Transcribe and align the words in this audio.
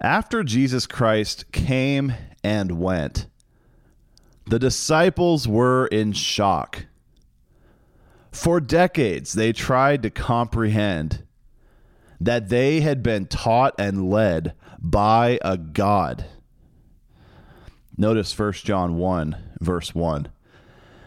After 0.00 0.42
Jesus 0.42 0.86
Christ 0.86 1.50
came 1.52 2.12
and 2.44 2.78
went, 2.78 3.26
the 4.44 4.58
disciples 4.58 5.48
were 5.48 5.86
in 5.86 6.12
shock. 6.12 6.86
For 8.30 8.60
decades, 8.60 9.32
they 9.32 9.52
tried 9.52 10.02
to 10.02 10.10
comprehend 10.10 11.24
that 12.20 12.50
they 12.50 12.80
had 12.80 13.02
been 13.02 13.26
taught 13.26 13.74
and 13.78 14.10
led 14.10 14.52
by 14.78 15.38
a 15.42 15.56
God. 15.56 16.26
Notice 17.96 18.38
1 18.38 18.52
John 18.52 18.98
1, 18.98 19.36
verse 19.60 19.94
1. 19.94 20.28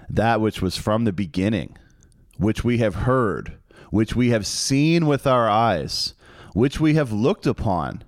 That 0.09 0.41
which 0.41 0.61
was 0.61 0.75
from 0.75 1.03
the 1.03 1.13
beginning, 1.13 1.77
which 2.37 2.63
we 2.63 2.79
have 2.79 2.95
heard, 2.95 3.59
which 3.91 4.15
we 4.15 4.31
have 4.31 4.47
seen 4.47 5.05
with 5.05 5.27
our 5.27 5.47
eyes, 5.47 6.15
which 6.53 6.79
we 6.79 6.95
have 6.95 7.11
looked 7.11 7.45
upon, 7.45 8.03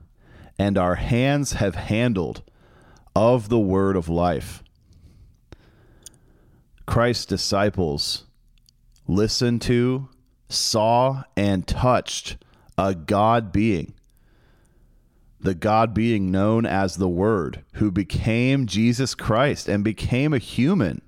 and 0.62 0.78
our 0.78 0.94
hands 0.94 1.54
have 1.54 1.74
handled 1.74 2.44
of 3.16 3.49
the 3.49 3.58
word 3.58 3.96
of 3.96 4.08
life. 4.08 4.62
Christ's 6.85 7.26
disciples 7.26 8.26
listened 9.08 9.63
to, 9.63 10.08
saw, 10.50 11.24
and 11.35 11.66
touched 11.66 12.38
a 12.77 12.94
God 12.94 13.52
being, 13.52 13.96
the 15.40 15.55
God 15.55 15.96
being 15.96 16.30
known 16.30 16.68
as 16.68 16.98
the 16.98 17.10
Word, 17.10 17.63
who 17.74 17.90
became 17.90 18.68
Jesus 18.68 19.16
Christ 19.16 19.68
and 19.68 19.84
became 19.84 20.32
a 20.32 20.38
human 20.38 21.02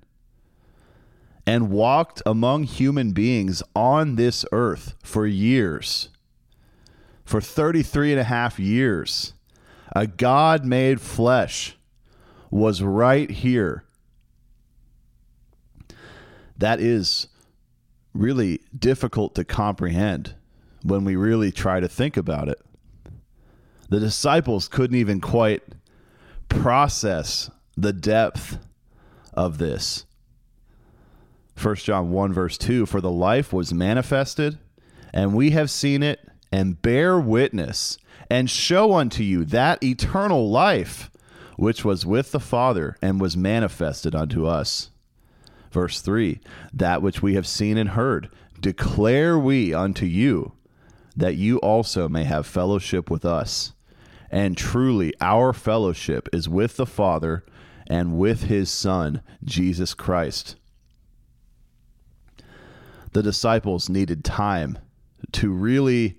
and 1.46 1.70
walked 1.70 2.24
among 2.26 2.64
human 2.64 3.12
beings 3.12 3.62
on 3.76 4.16
this 4.16 4.48
earth 4.52 4.96
for 5.04 5.28
years. 5.28 6.10
For 7.24 7.40
33 7.40 8.14
and 8.14 8.20
a 8.20 8.24
half 8.24 8.60
years, 8.60 9.34
a 9.94 10.08
God 10.08 10.66
made 10.66 11.00
flesh 11.00 11.78
was 12.50 12.82
right 12.82 13.30
here. 13.30 13.86
That 16.58 16.80
is 16.80 17.28
really 18.14 18.62
difficult 18.78 19.36
to 19.36 19.44
comprehend 19.44 20.36
when 20.84 21.06
we 21.06 21.16
really 21.16 21.52
try 21.52 21.80
to 21.80 21.88
think 21.88 22.18
about 22.18 22.50
it. 22.50 22.60
The 23.90 24.00
disciples 24.00 24.68
couldn't 24.68 24.98
even 24.98 25.22
quite 25.22 25.64
process 26.50 27.50
the 27.78 27.94
depth 27.94 28.58
of 29.34 29.58
this. 29.58 30.06
1 31.62 31.76
John 31.78 32.12
1, 32.12 32.34
verse 32.34 32.58
2 32.58 32.86
For 32.86 33.02
the 33.02 33.12
life 33.12 33.54
was 33.54 33.74
manifested, 33.74 34.58
and 35.14 35.34
we 35.34 35.52
have 35.52 35.70
seen 35.70 36.02
it, 36.02 36.28
and 36.52 36.82
bear 36.82 37.20
witness, 37.20 37.98
and 38.34 38.50
show 38.50 38.96
unto 38.96 39.22
you 39.22 39.46
that 39.46 39.84
eternal 39.84 40.50
life 40.50 41.12
which 41.56 41.86
was 41.86 42.04
with 42.04 42.32
the 42.32 42.40
Father 42.40 42.98
and 43.00 43.22
was 43.22 43.38
manifested 43.38 44.16
unto 44.16 44.48
us. 44.48 44.90
Verse 45.72 46.02
3 46.02 46.40
That 46.74 47.04
which 47.04 47.22
we 47.22 47.36
have 47.36 47.46
seen 47.46 47.78
and 47.78 47.90
heard, 47.90 48.30
declare 48.60 49.38
we 49.38 49.72
unto 49.72 50.08
you, 50.08 50.54
that 51.16 51.36
you 51.36 51.60
also 51.60 52.10
may 52.10 52.24
have 52.24 52.48
fellowship 52.48 53.12
with 53.12 53.24
us. 53.24 53.74
And 54.32 54.58
truly, 54.58 55.14
our 55.22 55.54
fellowship 55.54 56.28
is 56.34 56.50
with 56.50 56.78
the 56.78 56.88
Father 56.88 57.46
and 57.86 58.18
with 58.18 58.46
his 58.46 58.72
Son, 58.72 59.22
Jesus 59.44 59.94
Christ. 59.94 60.56
The 63.12 63.22
disciples 63.22 63.90
needed 63.90 64.26
time 64.26 64.80
to 65.34 65.52
really 65.52 66.18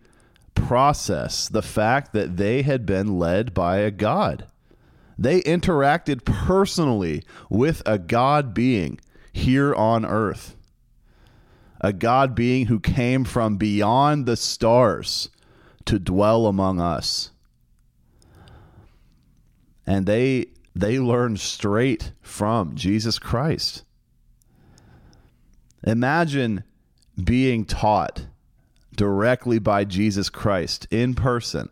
process 0.55 1.49
the 1.49 1.63
fact 1.63 2.13
that 2.13 2.37
they 2.37 2.63
had 2.63 2.87
been 2.87 3.19
led 3.19 3.55
by 3.55 3.79
a 3.79 3.91
God. 3.91 4.47
They 5.19 5.43
interacted 5.43 6.25
personally 6.25 7.23
with 7.49 7.83
a 7.87 7.99
God 7.99 8.55
being 8.55 9.01
here 9.33 9.75
on 9.75 10.05
earth 10.05 10.57
a 11.85 11.93
God 11.93 12.35
being 12.35 12.65
who 12.65 12.81
came 12.81 13.25
from 13.25 13.59
beyond 13.59 14.25
the 14.25 14.39
stars 14.39 15.29
to 15.85 15.99
dwell 15.99 16.47
among 16.47 16.81
us. 16.81 17.31
And 19.87 20.07
they 20.07 20.47
they 20.75 20.99
learned 20.99 21.41
straight 21.41 22.13
from 22.23 22.75
Jesus 22.75 23.19
Christ. 23.19 23.85
Imagine 25.87 26.65
being 27.23 27.67
taught 27.67 28.29
directly 28.97 29.59
by 29.59 29.85
Jesus 29.85 30.31
Christ 30.31 30.87
in 30.91 31.15
person. 31.15 31.69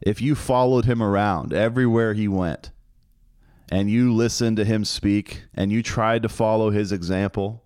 If 0.00 0.20
you 0.20 0.34
followed 0.34 0.84
him 0.84 1.02
around 1.02 1.52
everywhere 1.52 2.14
he 2.14 2.28
went 2.28 2.70
and 3.70 3.90
you 3.90 4.12
listened 4.12 4.58
to 4.58 4.64
him 4.64 4.84
speak 4.84 5.44
and 5.54 5.72
you 5.72 5.82
tried 5.82 6.22
to 6.22 6.28
follow 6.28 6.70
his 6.70 6.92
example, 6.92 7.62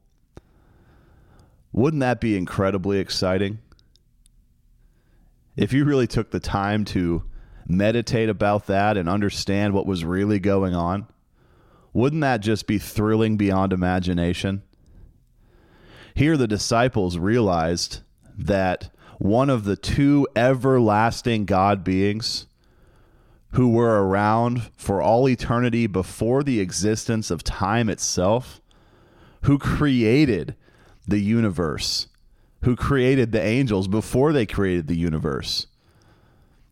wouldn't 1.72 2.00
that 2.00 2.20
be 2.20 2.36
incredibly 2.36 2.98
exciting? 2.98 3.58
If 5.56 5.72
you 5.72 5.84
really 5.84 6.06
took 6.06 6.30
the 6.30 6.40
time 6.40 6.84
to 6.86 7.24
meditate 7.66 8.28
about 8.28 8.66
that 8.66 8.96
and 8.96 9.08
understand 9.08 9.74
what 9.74 9.86
was 9.86 10.04
really 10.04 10.38
going 10.38 10.74
on, 10.74 11.08
wouldn't 11.92 12.22
that 12.22 12.40
just 12.40 12.66
be 12.66 12.78
thrilling 12.78 13.36
beyond 13.36 13.72
imagination? 13.72 14.62
Here, 16.18 16.36
the 16.36 16.48
disciples 16.48 17.16
realized 17.16 18.00
that 18.36 18.90
one 19.18 19.48
of 19.48 19.62
the 19.62 19.76
two 19.76 20.26
everlasting 20.34 21.44
God 21.44 21.84
beings 21.84 22.46
who 23.52 23.68
were 23.68 24.04
around 24.04 24.62
for 24.76 25.00
all 25.00 25.28
eternity 25.28 25.86
before 25.86 26.42
the 26.42 26.58
existence 26.58 27.30
of 27.30 27.44
time 27.44 27.88
itself, 27.88 28.60
who 29.42 29.60
created 29.60 30.56
the 31.06 31.20
universe, 31.20 32.08
who 32.64 32.74
created 32.74 33.30
the 33.30 33.40
angels 33.40 33.86
before 33.86 34.32
they 34.32 34.44
created 34.44 34.88
the 34.88 34.98
universe, 34.98 35.68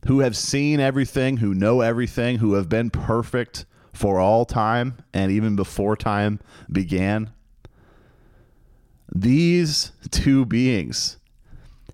who 0.09 0.19
have 0.19 0.37
seen 0.37 0.81
everything, 0.81 1.37
who 1.37 1.55
know 1.55 1.83
everything, 1.83 2.39
who 2.39 2.55
have 2.55 2.69
been 2.69 2.91
perfect 2.91 3.65
for 3.93 4.19
all 4.19 4.45
time 4.45 4.97
and 5.15 5.31
even 5.31 5.55
before 5.55 5.97
time 5.97 6.41
began. 6.69 7.31
These 9.15 9.93
two 10.11 10.45
beings 10.45 11.17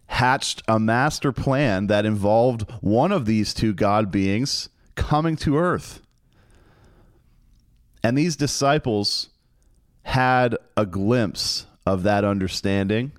hatched 0.06 0.62
a 0.69 0.78
master 0.78 1.33
plan 1.33 1.87
that 1.87 2.05
involved 2.05 2.71
one 2.81 3.12
of 3.12 3.25
these 3.25 3.55
two 3.55 3.73
God 3.73 4.11
beings 4.11 4.69
coming 4.95 5.37
to 5.37 5.56
earth. 5.56 6.00
And 8.03 8.19
these 8.19 8.37
disciples 8.37 9.31
had 10.03 10.56
a 10.77 10.84
glimpse 10.84 11.67
of 11.87 12.03
that 12.03 12.25
understanding, 12.25 13.12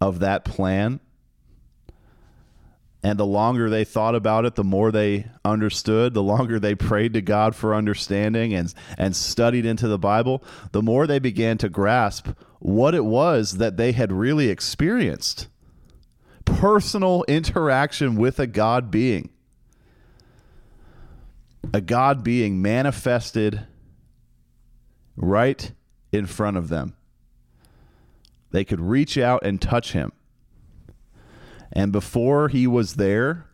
of 0.00 0.18
that 0.20 0.44
plan. 0.44 1.00
And 3.02 3.18
the 3.18 3.26
longer 3.26 3.68
they 3.68 3.84
thought 3.84 4.14
about 4.14 4.44
it, 4.44 4.54
the 4.54 4.62
more 4.62 4.92
they 4.92 5.26
understood, 5.44 6.14
the 6.14 6.22
longer 6.22 6.60
they 6.60 6.76
prayed 6.76 7.14
to 7.14 7.20
God 7.20 7.56
for 7.56 7.74
understanding 7.74 8.54
and, 8.54 8.72
and 8.96 9.16
studied 9.16 9.66
into 9.66 9.88
the 9.88 9.98
Bible, 9.98 10.42
the 10.70 10.82
more 10.82 11.06
they 11.06 11.18
began 11.18 11.58
to 11.58 11.68
grasp 11.68 12.28
what 12.60 12.94
it 12.94 13.04
was 13.04 13.58
that 13.58 13.76
they 13.76 13.90
had 13.90 14.12
really 14.12 14.48
experienced 14.48 15.48
personal 16.44 17.24
interaction 17.28 18.16
with 18.16 18.38
a 18.38 18.46
God 18.46 18.90
being. 18.90 19.30
A 21.72 21.80
God 21.80 22.22
being 22.22 22.60
manifested 22.60 23.66
right 25.16 25.72
in 26.10 26.26
front 26.26 26.56
of 26.56 26.68
them. 26.68 26.94
They 28.50 28.64
could 28.64 28.80
reach 28.80 29.16
out 29.16 29.44
and 29.44 29.60
touch 29.60 29.92
him. 29.92 30.12
And 31.72 31.92
before 31.92 32.48
he 32.48 32.66
was 32.66 32.94
there 32.94 33.46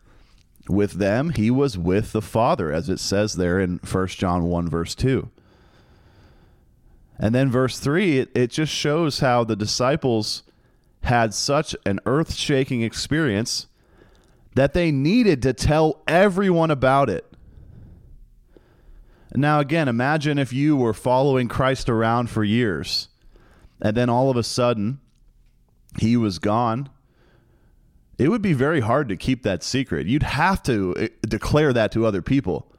with 0.67 0.93
them, 0.93 1.31
he 1.31 1.49
was 1.49 1.77
with 1.77 2.11
the 2.11 2.21
Father, 2.21 2.71
as 2.71 2.89
it 2.89 2.99
says 2.99 3.35
there 3.35 3.59
in 3.59 3.79
1 3.79 4.07
John 4.07 4.43
1, 4.43 4.69
verse 4.69 4.93
2. 4.95 5.29
And 7.17 7.35
then 7.35 7.49
verse 7.49 7.79
3, 7.79 8.19
it, 8.19 8.29
it 8.35 8.51
just 8.51 8.71
shows 8.71 9.19
how 9.19 9.43
the 9.43 9.55
disciples 9.55 10.43
had 11.03 11.33
such 11.33 11.75
an 11.85 11.99
earth 12.05 12.33
shaking 12.33 12.81
experience 12.81 13.67
that 14.55 14.73
they 14.73 14.91
needed 14.91 15.41
to 15.43 15.53
tell 15.53 16.01
everyone 16.07 16.71
about 16.71 17.09
it. 17.09 17.25
Now, 19.35 19.59
again, 19.59 19.87
imagine 19.87 20.39
if 20.39 20.51
you 20.51 20.75
were 20.75 20.93
following 20.93 21.47
Christ 21.47 21.87
around 21.87 22.29
for 22.29 22.43
years 22.43 23.09
and 23.81 23.95
then 23.95 24.09
all 24.09 24.29
of 24.29 24.37
a 24.37 24.43
sudden 24.43 24.99
he 25.99 26.17
was 26.17 26.39
gone. 26.39 26.89
It 28.19 28.27
would 28.29 28.41
be 28.41 28.51
very 28.51 28.81
hard 28.81 29.07
to 29.09 29.15
keep 29.15 29.43
that 29.43 29.63
secret. 29.63 30.05
You'd 30.05 30.23
have 30.23 30.61
to 30.63 30.93
eh, 30.97 31.07
declare 31.21 31.71
that 31.71 31.93
to 31.93 32.05
other 32.05 32.21
people. 32.21 32.69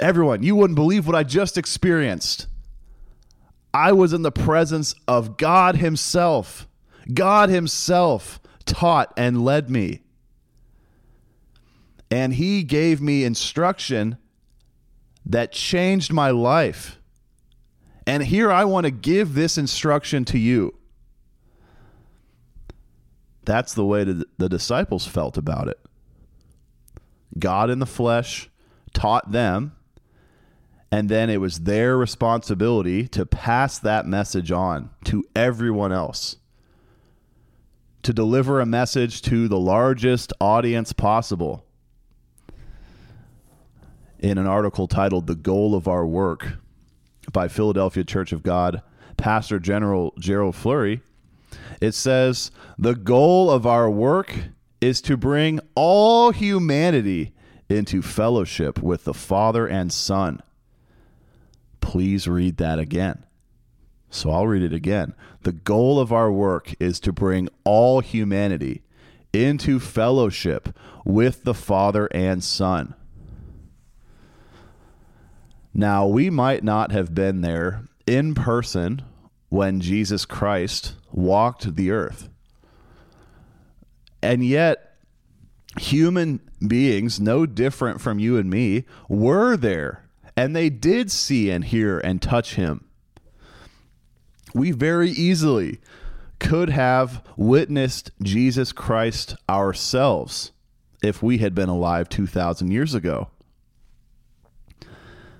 Everyone, 0.00 0.42
you 0.42 0.56
wouldn't 0.56 0.76
believe 0.76 1.06
what 1.06 1.14
I 1.14 1.24
just 1.24 1.58
experienced. 1.58 2.46
I 3.74 3.92
was 3.92 4.14
in 4.14 4.22
the 4.22 4.32
presence 4.32 4.94
of 5.06 5.36
God 5.36 5.76
Himself. 5.76 6.66
God 7.12 7.50
Himself 7.50 8.40
taught 8.64 9.12
and 9.14 9.44
led 9.44 9.68
me. 9.68 10.00
And 12.10 12.32
He 12.32 12.62
gave 12.62 13.02
me 13.02 13.24
instruction 13.24 14.16
that 15.26 15.52
changed 15.52 16.14
my 16.14 16.30
life. 16.30 16.98
And 18.06 18.22
here 18.22 18.50
I 18.50 18.64
want 18.64 18.84
to 18.86 18.90
give 18.90 19.34
this 19.34 19.58
instruction 19.58 20.24
to 20.26 20.38
you. 20.38 20.75
That's 23.46 23.74
the 23.74 23.86
way 23.86 24.04
the 24.04 24.48
disciples 24.48 25.06
felt 25.06 25.38
about 25.38 25.68
it. 25.68 25.78
God 27.38 27.70
in 27.70 27.78
the 27.78 27.86
flesh 27.86 28.50
taught 28.92 29.30
them, 29.30 29.76
and 30.90 31.08
then 31.08 31.30
it 31.30 31.40
was 31.40 31.60
their 31.60 31.96
responsibility 31.96 33.06
to 33.08 33.24
pass 33.24 33.78
that 33.78 34.04
message 34.04 34.50
on 34.50 34.90
to 35.04 35.24
everyone 35.34 35.92
else, 35.92 36.36
to 38.02 38.12
deliver 38.12 38.60
a 38.60 38.66
message 38.66 39.22
to 39.22 39.46
the 39.46 39.58
largest 39.58 40.32
audience 40.40 40.92
possible. 40.92 41.64
In 44.18 44.38
an 44.38 44.46
article 44.46 44.88
titled 44.88 45.28
The 45.28 45.34
Goal 45.36 45.74
of 45.74 45.86
Our 45.86 46.06
Work 46.06 46.54
by 47.32 47.46
Philadelphia 47.46 48.02
Church 48.02 48.32
of 48.32 48.42
God, 48.42 48.82
Pastor 49.16 49.60
General 49.60 50.14
Gerald 50.18 50.56
Flurry, 50.56 51.00
it 51.80 51.92
says, 51.92 52.50
The 52.78 52.94
goal 52.94 53.50
of 53.50 53.66
our 53.66 53.90
work 53.90 54.34
is 54.80 55.00
to 55.02 55.16
bring 55.16 55.60
all 55.74 56.30
humanity 56.30 57.32
into 57.68 58.02
fellowship 58.02 58.82
with 58.82 59.04
the 59.04 59.14
Father 59.14 59.66
and 59.66 59.92
Son 59.92 60.42
please 61.86 62.26
read 62.26 62.56
that 62.56 62.80
again. 62.80 63.24
So 64.10 64.30
I'll 64.30 64.48
read 64.48 64.64
it 64.64 64.72
again. 64.72 65.14
The 65.42 65.52
goal 65.52 66.00
of 66.00 66.12
our 66.12 66.32
work 66.32 66.74
is 66.80 66.98
to 67.00 67.12
bring 67.12 67.48
all 67.62 68.00
humanity 68.00 68.82
into 69.32 69.78
fellowship 69.78 70.76
with 71.04 71.44
the 71.44 71.54
Father 71.54 72.06
and 72.06 72.42
Son. 72.42 72.94
Now, 75.72 76.08
we 76.08 76.28
might 76.28 76.64
not 76.64 76.90
have 76.90 77.14
been 77.14 77.42
there 77.42 77.84
in 78.04 78.34
person 78.34 79.02
when 79.48 79.80
Jesus 79.80 80.24
Christ 80.24 80.94
walked 81.12 81.76
the 81.76 81.90
earth. 81.90 82.28
And 84.22 84.44
yet, 84.44 84.96
human 85.78 86.40
beings, 86.66 87.20
no 87.20 87.46
different 87.46 88.00
from 88.00 88.18
you 88.18 88.36
and 88.38 88.50
me, 88.50 88.84
were 89.08 89.56
there 89.56 90.06
and 90.36 90.54
they 90.54 90.68
did 90.68 91.10
see 91.10 91.50
and 91.50 91.64
hear 91.64 91.98
and 91.98 92.20
touch 92.20 92.54
him. 92.54 92.84
We 94.54 94.70
very 94.70 95.10
easily 95.10 95.80
could 96.38 96.68
have 96.68 97.22
witnessed 97.36 98.10
Jesus 98.22 98.72
Christ 98.72 99.36
ourselves 99.48 100.52
if 101.02 101.22
we 101.22 101.38
had 101.38 101.54
been 101.54 101.70
alive 101.70 102.08
2,000 102.08 102.70
years 102.70 102.94
ago. 102.94 103.28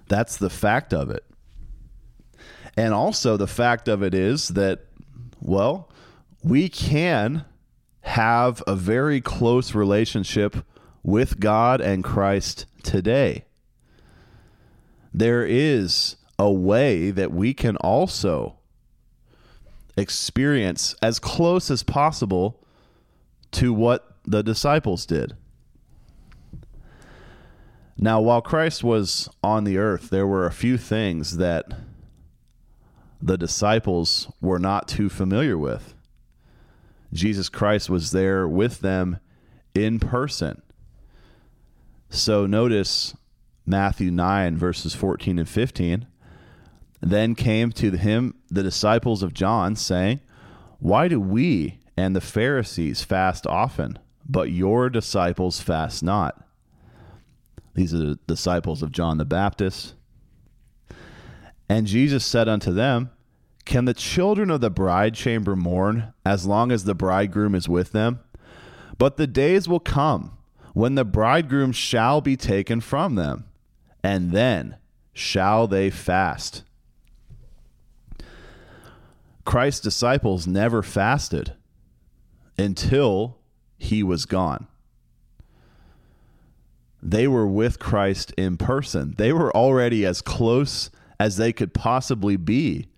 That's 0.08 0.36
the 0.36 0.50
fact 0.50 0.94
of 0.94 1.10
it. 1.10 1.24
And 2.76 2.92
also, 2.92 3.36
the 3.36 3.46
fact 3.46 3.88
of 3.88 4.02
it 4.02 4.14
is 4.14 4.48
that, 4.48 4.84
well, 5.40 5.90
we 6.42 6.68
can 6.68 7.44
have 8.02 8.62
a 8.66 8.76
very 8.76 9.20
close 9.20 9.74
relationship 9.74 10.56
with 11.02 11.40
God 11.40 11.80
and 11.80 12.04
Christ 12.04 12.66
today 12.82 13.46
there 15.16 15.46
is 15.46 16.16
a 16.38 16.52
way 16.52 17.10
that 17.10 17.32
we 17.32 17.54
can 17.54 17.74
also 17.78 18.58
experience 19.96 20.94
as 21.00 21.18
close 21.18 21.70
as 21.70 21.82
possible 21.82 22.62
to 23.50 23.72
what 23.72 24.18
the 24.26 24.42
disciples 24.42 25.06
did. 25.06 25.34
Now, 27.96 28.20
while 28.20 28.42
Christ 28.42 28.84
was 28.84 29.30
on 29.42 29.64
the 29.64 29.78
earth, 29.78 30.10
there 30.10 30.26
were 30.26 30.44
a 30.44 30.52
few 30.52 30.76
things 30.76 31.38
that 31.38 31.64
the 33.20 33.38
disciples 33.38 34.30
were 34.40 34.58
not 34.58 34.88
too 34.88 35.08
familiar 35.08 35.56
with. 35.56 35.94
Jesus 37.12 37.48
Christ 37.48 37.88
was 37.88 38.10
there 38.10 38.46
with 38.46 38.80
them 38.80 39.18
in 39.74 39.98
person. 39.98 40.62
So 42.10 42.46
notice 42.46 43.16
Matthew 43.64 44.10
9, 44.10 44.56
verses 44.56 44.94
14 44.94 45.38
and 45.38 45.48
15. 45.48 46.06
Then 47.00 47.34
came 47.34 47.72
to 47.72 47.90
him 47.92 48.34
the 48.50 48.62
disciples 48.62 49.22
of 49.22 49.34
John, 49.34 49.76
saying, 49.76 50.20
Why 50.78 51.08
do 51.08 51.20
we 51.20 51.80
and 51.96 52.14
the 52.16 52.20
Pharisees 52.20 53.02
fast 53.02 53.46
often, 53.46 53.98
but 54.26 54.50
your 54.50 54.88
disciples 54.88 55.60
fast 55.60 56.02
not? 56.02 56.42
These 57.74 57.92
are 57.92 57.98
the 57.98 58.18
disciples 58.26 58.82
of 58.82 58.92
John 58.92 59.18
the 59.18 59.24
Baptist. 59.24 59.94
And 61.68 61.86
Jesus 61.86 62.24
said 62.24 62.48
unto 62.48 62.72
them, 62.72 63.10
Can 63.64 63.84
the 63.84 63.94
children 63.94 64.50
of 64.50 64.60
the 64.60 64.70
bride 64.70 65.14
chamber 65.14 65.56
mourn 65.56 66.12
as 66.24 66.46
long 66.46 66.70
as 66.70 66.84
the 66.84 66.94
bridegroom 66.94 67.54
is 67.54 67.68
with 67.68 67.92
them? 67.92 68.20
But 68.98 69.16
the 69.16 69.26
days 69.26 69.68
will 69.68 69.80
come 69.80 70.36
when 70.72 70.94
the 70.94 71.04
bridegroom 71.04 71.72
shall 71.72 72.20
be 72.20 72.36
taken 72.36 72.80
from 72.80 73.14
them 73.14 73.44
and 74.02 74.32
then 74.32 74.76
shall 75.12 75.66
they 75.66 75.90
fast. 75.90 76.62
Christ's 79.44 79.80
disciples 79.80 80.46
never 80.46 80.82
fasted 80.82 81.54
until 82.58 83.38
he 83.78 84.02
was 84.02 84.26
gone. 84.26 84.66
They 87.02 87.28
were 87.28 87.46
with 87.46 87.78
Christ 87.78 88.32
in 88.36 88.56
person. 88.56 89.14
They 89.16 89.32
were 89.32 89.54
already 89.56 90.04
as 90.04 90.20
close 90.20 90.90
as 91.18 91.36
they 91.36 91.52
could 91.52 91.72
possibly 91.74 92.36
be 92.36 92.88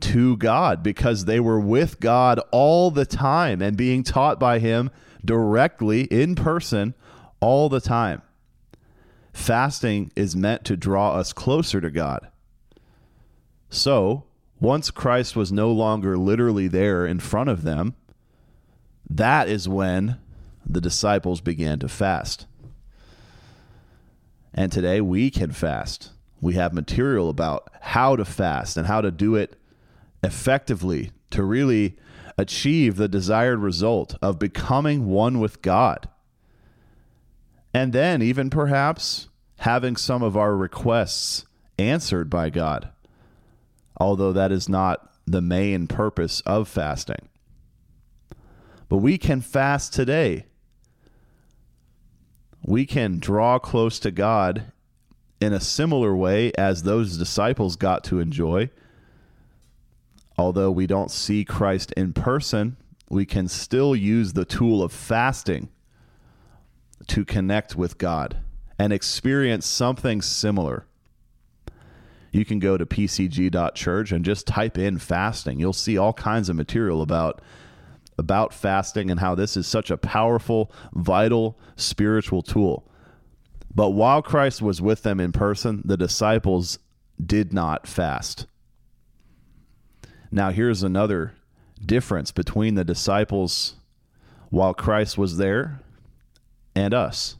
to 0.00 0.36
God 0.36 0.82
because 0.82 1.24
they 1.24 1.40
were 1.40 1.60
with 1.60 2.00
God 2.00 2.40
all 2.50 2.90
the 2.90 3.06
time 3.06 3.62
and 3.62 3.76
being 3.76 4.02
taught 4.02 4.38
by 4.38 4.58
Him 4.58 4.90
directly 5.24 6.02
in 6.02 6.34
person 6.34 6.94
all 7.40 7.68
the 7.68 7.80
time. 7.80 8.22
Fasting 9.32 10.10
is 10.16 10.36
meant 10.36 10.64
to 10.64 10.76
draw 10.76 11.14
us 11.14 11.32
closer 11.32 11.80
to 11.80 11.90
God. 11.90 12.28
So, 13.68 14.24
once 14.60 14.90
Christ 14.90 15.36
was 15.36 15.52
no 15.52 15.70
longer 15.70 16.16
literally 16.16 16.68
there 16.68 17.04
in 17.04 17.20
front 17.20 17.50
of 17.50 17.62
them, 17.62 17.94
that 19.08 19.48
is 19.48 19.68
when 19.68 20.18
the 20.64 20.80
disciples 20.80 21.40
began 21.40 21.78
to 21.80 21.88
fast. 21.88 22.46
And 24.54 24.72
today 24.72 25.00
we 25.00 25.30
can 25.30 25.52
fast. 25.52 26.10
We 26.40 26.54
have 26.54 26.72
material 26.72 27.28
about 27.28 27.68
how 27.80 28.16
to 28.16 28.24
fast 28.24 28.76
and 28.76 28.86
how 28.86 29.00
to 29.00 29.10
do 29.10 29.34
it 29.34 29.58
effectively 30.22 31.12
to 31.30 31.42
really 31.42 31.96
achieve 32.38 32.96
the 32.96 33.08
desired 33.08 33.58
result 33.58 34.16
of 34.20 34.38
becoming 34.38 35.06
one 35.06 35.40
with 35.40 35.62
God. 35.62 36.08
And 37.72 37.92
then, 37.92 38.22
even 38.22 38.50
perhaps, 38.50 39.28
having 39.58 39.96
some 39.96 40.22
of 40.22 40.36
our 40.36 40.56
requests 40.56 41.46
answered 41.78 42.30
by 42.30 42.50
God, 42.50 42.90
although 43.98 44.32
that 44.32 44.52
is 44.52 44.68
not 44.68 45.12
the 45.26 45.42
main 45.42 45.86
purpose 45.86 46.40
of 46.42 46.68
fasting. 46.68 47.28
But 48.88 48.98
we 48.98 49.18
can 49.18 49.40
fast 49.40 49.92
today. 49.92 50.46
We 52.62 52.86
can 52.86 53.18
draw 53.18 53.58
close 53.58 53.98
to 54.00 54.10
God 54.10 54.72
in 55.40 55.52
a 55.52 55.60
similar 55.60 56.14
way 56.14 56.52
as 56.52 56.82
those 56.82 57.18
disciples 57.18 57.76
got 57.76 58.04
to 58.04 58.20
enjoy. 58.20 58.70
Although 60.38 60.70
we 60.70 60.86
don't 60.86 61.10
see 61.10 61.44
Christ 61.44 61.92
in 61.92 62.12
person, 62.12 62.76
we 63.08 63.24
can 63.24 63.48
still 63.48 63.94
use 63.94 64.32
the 64.32 64.44
tool 64.44 64.82
of 64.82 64.92
fasting 64.92 65.68
to 67.06 67.24
connect 67.24 67.76
with 67.76 67.98
God 67.98 68.38
and 68.78 68.92
experience 68.92 69.66
something 69.66 70.20
similar. 70.20 70.86
You 72.32 72.44
can 72.44 72.58
go 72.58 72.76
to 72.76 72.84
pcg.church 72.84 74.12
and 74.12 74.24
just 74.24 74.46
type 74.46 74.76
in 74.76 74.98
fasting. 74.98 75.58
You'll 75.58 75.72
see 75.72 75.96
all 75.96 76.12
kinds 76.12 76.48
of 76.48 76.56
material 76.56 77.00
about 77.02 77.40
about 78.18 78.54
fasting 78.54 79.10
and 79.10 79.20
how 79.20 79.34
this 79.34 79.58
is 79.58 79.66
such 79.66 79.90
a 79.90 79.96
powerful, 79.96 80.72
vital 80.94 81.58
spiritual 81.76 82.42
tool. 82.42 82.88
But 83.76 83.90
while 83.90 84.22
Christ 84.22 84.62
was 84.62 84.80
with 84.80 85.02
them 85.02 85.20
in 85.20 85.32
person, 85.32 85.82
the 85.84 85.98
disciples 85.98 86.78
did 87.24 87.52
not 87.52 87.86
fast. 87.86 88.46
Now, 90.32 90.50
here's 90.50 90.82
another 90.82 91.34
difference 91.84 92.32
between 92.32 92.74
the 92.74 92.84
disciples 92.84 93.74
while 94.48 94.72
Christ 94.72 95.18
was 95.18 95.36
there 95.36 95.80
and 96.74 96.94
us. 96.94 97.36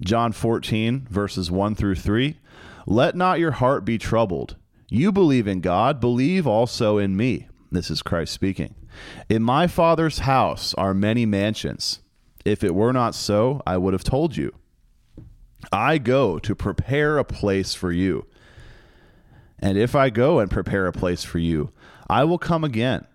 John 0.00 0.32
14, 0.32 1.06
verses 1.10 1.50
1 1.50 1.74
through 1.74 1.96
3. 1.96 2.38
Let 2.86 3.14
not 3.14 3.38
your 3.38 3.52
heart 3.52 3.84
be 3.84 3.98
troubled. 3.98 4.56
You 4.88 5.12
believe 5.12 5.46
in 5.46 5.60
God, 5.60 6.00
believe 6.00 6.46
also 6.46 6.96
in 6.96 7.14
me. 7.14 7.48
This 7.70 7.90
is 7.90 8.00
Christ 8.00 8.32
speaking. 8.32 8.74
In 9.28 9.42
my 9.42 9.66
Father's 9.66 10.20
house 10.20 10.72
are 10.74 10.94
many 10.94 11.26
mansions. 11.26 12.00
If 12.46 12.64
it 12.64 12.74
were 12.74 12.94
not 12.94 13.14
so, 13.14 13.60
I 13.66 13.76
would 13.76 13.92
have 13.92 14.04
told 14.04 14.38
you. 14.38 14.54
I 15.72 15.98
go 15.98 16.38
to 16.38 16.54
prepare 16.54 17.18
a 17.18 17.24
place 17.24 17.74
for 17.74 17.92
you. 17.92 18.26
And 19.58 19.78
if 19.78 19.94
I 19.94 20.10
go 20.10 20.38
and 20.38 20.50
prepare 20.50 20.86
a 20.86 20.92
place 20.92 21.24
for 21.24 21.38
you, 21.38 21.72
I 22.08 22.24
will 22.24 22.38
come 22.38 22.64
again 22.64 23.06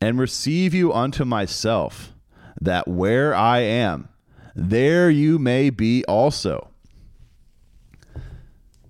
and 0.00 0.18
receive 0.18 0.72
you 0.72 0.92
unto 0.92 1.24
myself, 1.24 2.12
that 2.60 2.88
where 2.88 3.34
I 3.34 3.58
am, 3.58 4.08
there 4.54 5.10
you 5.10 5.38
may 5.38 5.70
be 5.70 6.04
also. 6.06 6.70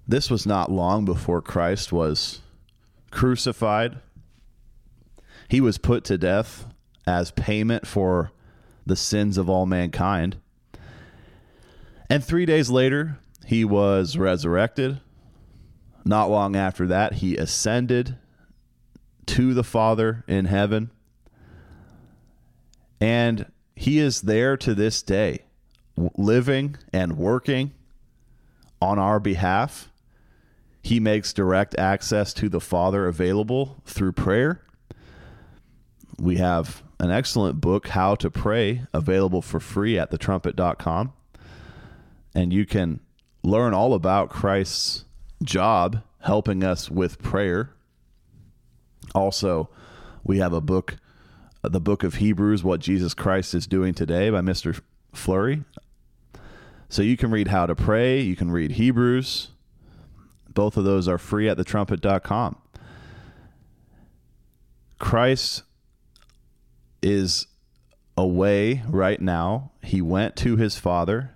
This 0.07 0.31
was 0.31 0.47
not 0.47 0.71
long 0.71 1.05
before 1.05 1.43
Christ 1.43 1.93
was 1.93 2.41
crucified. 3.11 3.99
He 5.49 5.61
was 5.61 5.79
put 5.79 6.05
to 6.05 6.17
death 6.19 6.67
as 7.07 7.33
payment 7.33 7.87
for 7.87 8.33
the 8.87 8.97
sins 8.97 9.37
of 9.37 9.51
all 9.51 9.67
mankind. 9.67 10.39
And 12.11 12.25
three 12.25 12.45
days 12.45 12.69
later, 12.69 13.21
he 13.47 13.65
was 13.65 14.17
resurrected. 14.17 15.01
Not 16.05 16.29
long 16.29 16.57
after 16.57 16.89
that, 16.89 17.15
he 17.15 17.37
ascended 17.37 18.19
to 19.27 19.55
the 19.55 19.63
Father 19.63 20.25
in 20.27 20.47
heaven. 20.47 20.91
And 23.01 23.47
he 23.77 24.01
is 24.01 24.23
there 24.23 24.57
to 24.57 24.75
this 24.75 25.03
day, 25.03 25.45
living 26.17 26.77
and 26.93 27.17
working 27.17 27.71
on 28.83 28.99
our 28.99 29.21
behalf. 29.21 29.89
He 30.83 30.99
makes 30.99 31.33
direct 31.33 31.79
access 31.79 32.35
to 32.35 32.49
the 32.49 32.61
Father 32.61 33.07
available 33.07 33.81
through 33.85 34.13
prayer. 34.13 34.63
We 36.19 36.37
have 36.39 36.83
an 36.99 37.13
excellent 37.13 37.61
book, 37.61 37.89
How 37.89 38.17
to 38.17 38.31
Pray, 38.31 38.83
available 38.93 39.43
for 39.43 39.61
free 39.61 39.97
at 39.97 40.11
thetrumpet.com. 40.11 41.13
And 42.35 42.53
you 42.53 42.67
can 42.67 43.01
learn 43.43 43.75
all 43.75 43.95
about 43.95 44.31
Christ's 44.31 45.05
job 45.43 46.03
helping 46.21 46.63
us 46.63 46.91
with 46.91 47.23
prayer. 47.23 47.71
Also, 49.15 49.69
we 50.23 50.39
have 50.39 50.53
a 50.53 50.61
book, 50.61 50.97
the 51.63 51.81
book 51.81 52.03
of 52.05 52.17
Hebrews, 52.17 52.63
What 52.63 52.81
Jesus 52.81 53.15
Christ 53.15 53.55
is 53.55 53.67
Doing 53.67 53.95
Today 53.95 54.31
by 54.31 54.41
Mr. 54.41 54.81
Flurry. 55.13 55.65
So 56.89 57.03
you 57.03 57.17
can 57.17 57.31
read 57.31 57.49
How 57.49 57.67
to 57.67 57.75
Pray, 57.75 58.21
you 58.21 58.37
can 58.37 58.51
read 58.51 58.73
Hebrews. 58.73 59.49
Both 60.49 60.77
of 60.77 60.85
those 60.85 61.09
are 61.09 61.19
free 61.19 61.49
at 61.49 61.57
thetrumpet.com. 61.57 62.57
Christ 64.99 65.63
is 67.03 67.47
away 68.17 68.83
right 68.89 69.21
now. 69.21 69.73
He 69.83 70.03
went 70.03 70.37
to 70.37 70.57
his 70.57 70.77
Father. 70.77 71.35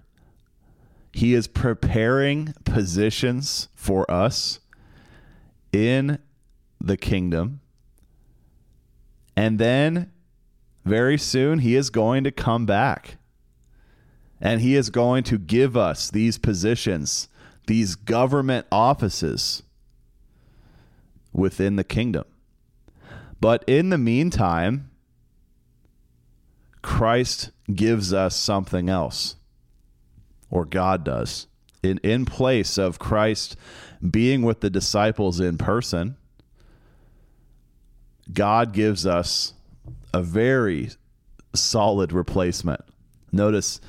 He 1.15 1.33
is 1.33 1.47
preparing 1.47 2.55
positions 2.65 3.69
for 3.77 4.11
us 4.11 4.59
in 5.73 6.19
the 6.81 6.97
kingdom. 6.97 7.61
And 9.37 9.61
then 9.61 10.11
very 10.85 11.17
soon 11.17 11.61
he 11.61 11.77
is 11.77 11.89
going 11.89 12.25
to 12.25 12.33
come 12.33 12.67
back. 12.67 13.19
And 14.41 14.61
he 14.61 14.75
is 14.75 14.91
going 14.91 15.23
to 15.25 15.39
give 15.39 15.77
us 15.77 16.11
these 16.11 16.37
positions, 16.37 17.29
these 17.69 17.95
government 17.95 18.67
offices 18.73 19.63
within 21.33 21.77
the 21.77 21.85
kingdom. 21.85 22.25
But 23.41 23.63
in 23.69 23.91
the 23.91 23.99
meantime, 23.99 24.91
Christ 26.83 27.53
gives 27.73 28.13
us 28.13 28.35
something 28.35 28.89
else 28.89 29.37
or 30.55 30.65
God 30.65 31.05
does. 31.05 31.49
In, 31.83 31.99
in 31.99 32.25
place 32.25 32.79
of 32.79 32.99
Christ 32.99 33.57
being 34.09 34.41
with 34.41 34.61
the 34.61 34.71
disciples 34.71 35.41
in 35.41 35.59
person, 35.59 36.17
God 38.33 38.73
gives 38.73 39.05
us 39.07 39.53
a 40.15 40.23
very 40.23 40.91
solid 41.55 42.13
replacement. 42.13 42.81
Notice 43.33 43.81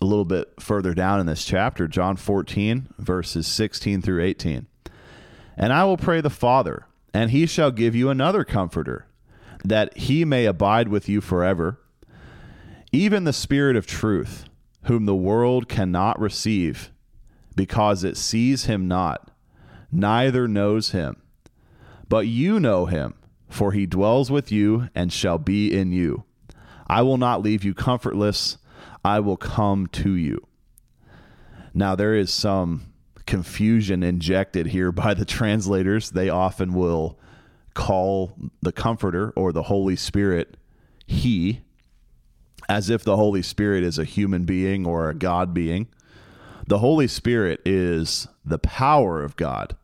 a 0.00 0.04
little 0.04 0.26
bit 0.26 0.52
further 0.60 0.92
down 0.92 1.20
in 1.20 1.26
this 1.26 1.44
chapter, 1.44 1.88
John 1.88 2.16
14, 2.16 2.88
verses 2.98 3.46
16 3.46 4.02
through 4.02 4.22
18. 4.22 4.66
And 5.56 5.72
I 5.72 5.84
will 5.84 5.96
pray 5.96 6.20
the 6.20 6.28
Father, 6.28 6.86
and 7.14 7.30
he 7.30 7.46
shall 7.46 7.70
give 7.70 7.94
you 7.94 8.10
another 8.10 8.44
comforter, 8.44 9.06
that 9.64 9.96
he 9.96 10.24
may 10.24 10.44
abide 10.44 10.88
with 10.88 11.08
you 11.08 11.22
forever, 11.22 11.80
even 12.92 13.24
the 13.24 13.32
Spirit 13.32 13.76
of 13.76 13.86
truth 13.86 14.46
whom 14.86 15.04
the 15.04 15.14
world 15.14 15.68
cannot 15.68 16.18
receive, 16.18 16.90
because 17.54 18.04
it 18.04 18.16
sees 18.16 18.64
him 18.64 18.88
not, 18.88 19.30
neither 19.92 20.48
knows 20.48 20.90
him. 20.90 21.22
But 22.08 22.26
you 22.26 22.60
know 22.60 22.86
him, 22.86 23.14
for 23.48 23.72
he 23.72 23.86
dwells 23.86 24.30
with 24.30 24.52
you 24.52 24.88
and 24.94 25.12
shall 25.12 25.38
be 25.38 25.72
in 25.76 25.92
you. 25.92 26.24
I 26.86 27.02
will 27.02 27.18
not 27.18 27.42
leave 27.42 27.64
you 27.64 27.74
comfortless, 27.74 28.58
I 29.04 29.20
will 29.20 29.36
come 29.36 29.88
to 29.88 30.12
you. 30.12 30.46
Now, 31.74 31.94
there 31.94 32.14
is 32.14 32.32
some 32.32 32.92
confusion 33.26 34.02
injected 34.02 34.68
here 34.68 34.92
by 34.92 35.14
the 35.14 35.24
translators. 35.24 36.10
They 36.10 36.28
often 36.28 36.72
will 36.72 37.18
call 37.74 38.34
the 38.62 38.72
Comforter 38.72 39.32
or 39.36 39.52
the 39.52 39.64
Holy 39.64 39.96
Spirit 39.96 40.56
He 41.06 41.60
as 42.68 42.90
if 42.90 43.04
the 43.04 43.16
Holy 43.16 43.42
Spirit 43.42 43.84
is 43.84 43.98
a 43.98 44.04
human 44.04 44.44
being 44.44 44.86
or 44.86 45.08
a 45.08 45.14
God 45.14 45.54
being. 45.54 45.88
The 46.66 46.78
Holy 46.78 47.06
Spirit 47.06 47.60
is 47.64 48.26
the 48.44 48.58
power 48.58 49.22
of 49.22 49.36
God. 49.36 49.76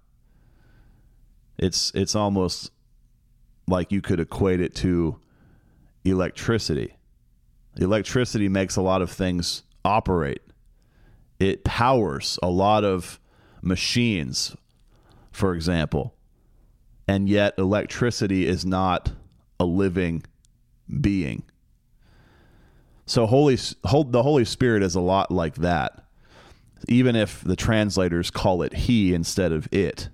It's 1.58 1.92
it's 1.94 2.16
almost 2.16 2.72
like 3.68 3.92
you 3.92 4.00
could 4.00 4.18
equate 4.18 4.60
it 4.60 4.74
to 4.76 5.20
electricity. 6.04 6.96
Electricity 7.76 8.48
makes 8.48 8.76
a 8.76 8.82
lot 8.82 9.00
of 9.00 9.10
things 9.10 9.62
operate. 9.84 10.42
It 11.38 11.64
powers 11.64 12.38
a 12.42 12.50
lot 12.50 12.84
of 12.84 13.20
machines, 13.62 14.56
for 15.30 15.54
example. 15.54 16.14
And 17.08 17.28
yet 17.28 17.54
electricity 17.58 18.46
is 18.46 18.64
not 18.64 19.12
a 19.58 19.64
living 19.64 20.24
being. 21.00 21.44
So 23.06 23.26
holy 23.26 23.56
the 23.56 24.23
Holy 24.23 24.44
Spirit 24.44 24.82
is 24.82 24.94
a 24.94 25.00
lot 25.00 25.30
like 25.30 25.56
that. 25.56 26.04
Even 26.88 27.14
if 27.14 27.42
the 27.42 27.56
translators 27.56 28.30
call 28.30 28.62
it 28.62 28.75
he 28.75 29.14
instead 29.14 29.52
of 29.52 29.68
it. 29.73 30.09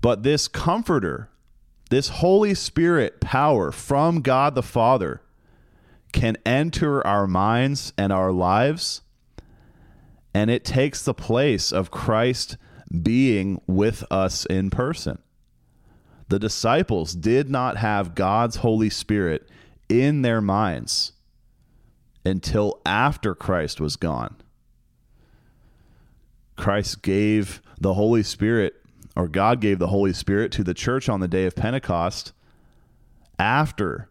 But 0.00 0.22
this 0.22 0.46
comforter, 0.46 1.30
this 1.90 2.08
Holy 2.08 2.54
Spirit 2.54 3.20
power 3.20 3.72
from 3.72 4.20
God 4.20 4.54
the 4.54 4.62
Father 4.62 5.22
can 6.12 6.36
enter 6.46 7.04
our 7.06 7.26
minds 7.26 7.92
and 7.98 8.12
our 8.12 8.32
lives 8.32 9.02
and 10.34 10.50
it 10.50 10.64
takes 10.64 11.02
the 11.02 11.14
place 11.14 11.72
of 11.72 11.90
Christ 11.90 12.56
being 13.02 13.60
with 13.66 14.04
us 14.10 14.46
in 14.46 14.70
person. 14.70 15.18
The 16.28 16.38
disciples 16.38 17.14
did 17.14 17.48
not 17.50 17.78
have 17.78 18.14
God's 18.14 18.56
Holy 18.56 18.90
Spirit 18.90 19.48
in 19.88 20.22
their 20.22 20.40
minds 20.40 21.12
until 22.24 22.80
after 22.84 23.34
Christ 23.34 23.80
was 23.80 23.96
gone. 23.96 24.36
Christ 26.56 27.02
gave 27.02 27.62
the 27.80 27.94
Holy 27.94 28.22
Spirit, 28.22 28.74
or 29.14 29.28
God 29.28 29.60
gave 29.60 29.78
the 29.78 29.88
Holy 29.88 30.12
Spirit 30.12 30.52
to 30.52 30.64
the 30.64 30.74
church 30.74 31.08
on 31.08 31.20
the 31.20 31.28
day 31.28 31.46
of 31.46 31.54
Pentecost 31.54 32.32
after 33.38 34.08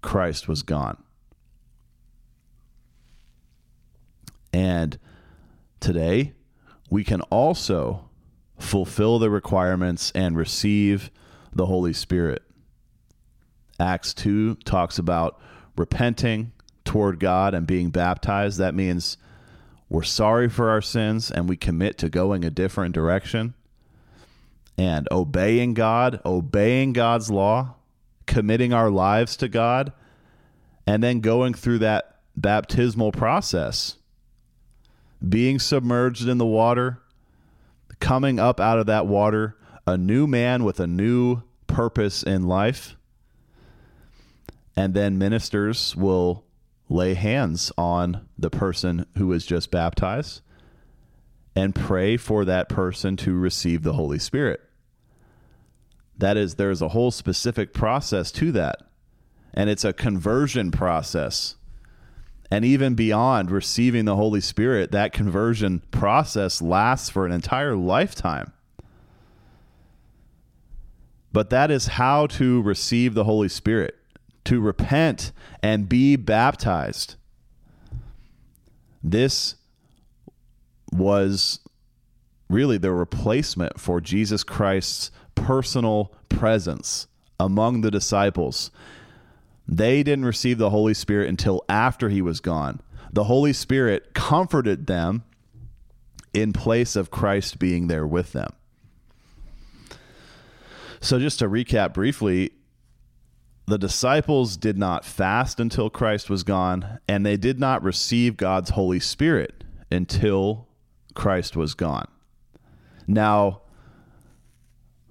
Christ 0.00 0.48
was 0.48 0.62
gone. 0.62 1.02
And 4.52 4.98
today, 5.80 6.34
we 6.90 7.04
can 7.04 7.22
also 7.22 8.08
fulfill 8.58 9.18
the 9.18 9.30
requirements 9.30 10.12
and 10.14 10.36
receive 10.36 11.10
the 11.54 11.66
Holy 11.66 11.92
Spirit. 11.92 12.42
Acts 13.80 14.14
2 14.14 14.56
talks 14.56 14.98
about 14.98 15.40
repenting 15.76 16.52
toward 16.92 17.18
God 17.18 17.54
and 17.54 17.66
being 17.66 17.88
baptized. 17.88 18.58
That 18.58 18.74
means 18.74 19.16
we're 19.88 20.02
sorry 20.02 20.50
for 20.50 20.68
our 20.68 20.82
sins 20.82 21.30
and 21.30 21.48
we 21.48 21.56
commit 21.56 21.96
to 21.98 22.10
going 22.10 22.44
a 22.44 22.50
different 22.50 22.94
direction 22.94 23.54
and 24.76 25.08
obeying 25.10 25.72
God, 25.72 26.20
obeying 26.26 26.92
God's 26.92 27.30
law, 27.30 27.76
committing 28.26 28.74
our 28.74 28.90
lives 28.90 29.38
to 29.38 29.48
God, 29.48 29.94
and 30.86 31.02
then 31.02 31.20
going 31.20 31.54
through 31.54 31.78
that 31.78 32.18
baptismal 32.36 33.10
process, 33.10 33.96
being 35.26 35.58
submerged 35.58 36.28
in 36.28 36.36
the 36.36 36.44
water, 36.44 37.00
coming 38.00 38.38
up 38.38 38.60
out 38.60 38.78
of 38.78 38.84
that 38.84 39.06
water, 39.06 39.56
a 39.86 39.96
new 39.96 40.26
man 40.26 40.62
with 40.62 40.78
a 40.78 40.86
new 40.86 41.40
purpose 41.66 42.22
in 42.22 42.46
life. 42.46 42.96
And 44.76 44.92
then 44.92 45.16
ministers 45.16 45.96
will 45.96 46.44
lay 46.92 47.14
hands 47.14 47.72
on 47.78 48.28
the 48.38 48.50
person 48.50 49.06
who 49.16 49.26
was 49.26 49.46
just 49.46 49.70
baptized 49.70 50.42
and 51.56 51.74
pray 51.74 52.16
for 52.16 52.44
that 52.44 52.68
person 52.68 53.16
to 53.16 53.36
receive 53.36 53.82
the 53.82 53.94
Holy 53.94 54.18
Spirit. 54.18 54.60
That 56.16 56.36
is, 56.36 56.54
there's 56.54 56.82
a 56.82 56.88
whole 56.88 57.10
specific 57.10 57.72
process 57.72 58.30
to 58.32 58.52
that. 58.52 58.82
And 59.54 59.68
it's 59.68 59.84
a 59.84 59.92
conversion 59.92 60.70
process. 60.70 61.56
And 62.50 62.64
even 62.64 62.94
beyond 62.94 63.50
receiving 63.50 64.04
the 64.04 64.16
Holy 64.16 64.40
Spirit, 64.40 64.92
that 64.92 65.12
conversion 65.12 65.82
process 65.90 66.62
lasts 66.62 67.10
for 67.10 67.26
an 67.26 67.32
entire 67.32 67.76
lifetime. 67.76 68.52
But 71.32 71.50
that 71.50 71.70
is 71.70 71.86
how 71.86 72.26
to 72.28 72.60
receive 72.62 73.14
the 73.14 73.24
Holy 73.24 73.48
Spirit 73.48 73.96
to 74.44 74.60
repent 74.60 75.32
and 75.62 75.88
be 75.88 76.16
baptized. 76.16 77.16
This 79.02 79.56
was 80.92 81.60
really 82.48 82.78
the 82.78 82.92
replacement 82.92 83.80
for 83.80 84.00
Jesus 84.00 84.44
Christ's 84.44 85.10
personal 85.34 86.12
presence 86.28 87.06
among 87.40 87.80
the 87.80 87.90
disciples. 87.90 88.70
They 89.66 90.02
didn't 90.02 90.24
receive 90.24 90.58
the 90.58 90.70
Holy 90.70 90.94
Spirit 90.94 91.28
until 91.28 91.64
after 91.68 92.08
he 92.08 92.20
was 92.20 92.40
gone. 92.40 92.80
The 93.12 93.24
Holy 93.24 93.52
Spirit 93.52 94.14
comforted 94.14 94.86
them 94.86 95.24
in 96.34 96.52
place 96.52 96.96
of 96.96 97.10
Christ 97.10 97.58
being 97.58 97.88
there 97.88 98.06
with 98.06 98.32
them. 98.32 98.50
So, 101.00 101.18
just 101.18 101.40
to 101.40 101.48
recap 101.48 101.94
briefly, 101.94 102.52
the 103.66 103.78
disciples 103.78 104.56
did 104.56 104.76
not 104.76 105.04
fast 105.04 105.60
until 105.60 105.88
Christ 105.88 106.28
was 106.28 106.42
gone, 106.42 106.98
and 107.08 107.24
they 107.24 107.36
did 107.36 107.60
not 107.60 107.82
receive 107.82 108.36
God's 108.36 108.70
Holy 108.70 109.00
Spirit 109.00 109.64
until 109.90 110.68
Christ 111.14 111.56
was 111.56 111.74
gone. 111.74 112.08
Now, 113.06 113.62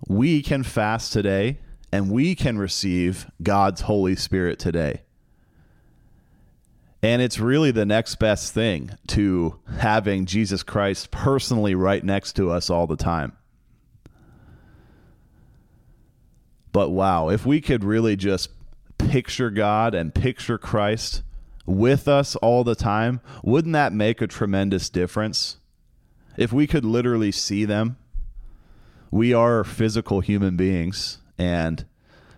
we 0.08 0.42
can 0.42 0.64
fast 0.64 1.14
today 1.14 1.60
and 1.92 2.10
we 2.10 2.36
can 2.36 2.58
receive 2.58 3.30
God's 3.44 3.82
Holy 3.82 4.16
Spirit 4.16 4.60
today. 4.60 5.02
And 7.04 7.22
it's 7.22 7.40
really 7.40 7.72
the 7.72 7.86
next 7.86 8.16
best 8.16 8.54
thing 8.54 8.92
to 9.08 9.60
having 9.80 10.26
Jesus 10.26 10.64
Christ 10.64 11.12
personally 11.12 11.76
right 11.76 12.04
next 12.04 12.34
to 12.34 12.52
us 12.52 12.70
all 12.70 12.88
the 12.88 12.96
time. 12.96 13.34
But 16.72 16.90
wow, 16.90 17.30
if 17.30 17.46
we 17.46 17.62
could 17.62 17.84
really 17.84 18.16
just 18.16 18.50
picture 18.98 19.50
God 19.50 19.94
and 19.94 20.14
picture 20.14 20.58
Christ 20.58 21.24
with 21.66 22.08
us 22.08 22.36
all 22.38 22.64
the 22.64 22.76
time, 22.76 23.22
wouldn't 23.44 23.74
that 23.74 23.94
make 23.94 24.22
a 24.22 24.28
tremendous 24.28 24.90
difference? 24.90 25.58
If 26.38 26.54
we 26.54 26.68
could 26.68 26.86
literally 26.86 27.32
see 27.32 27.66
them, 27.66 27.98
we 29.10 29.34
are 29.34 29.64
physical 29.64 30.22
human 30.22 30.56
beings, 30.56 31.18
and 31.38 31.86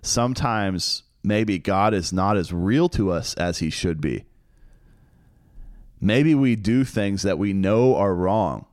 sometimes 0.01 1.03
maybe 1.23 1.59
God 1.59 1.93
is 1.93 2.11
not 2.11 2.35
as 2.35 2.51
real 2.51 2.89
to 2.89 3.11
us 3.11 3.35
as 3.35 3.59
he 3.59 3.69
should 3.69 4.01
be. 4.01 4.25
Maybe 6.01 6.33
we 6.35 6.55
do 6.55 6.83
things 6.83 7.21
that 7.21 7.37
we 7.37 7.53
know 7.53 7.95
are 7.95 8.15
wrong, 8.15 8.65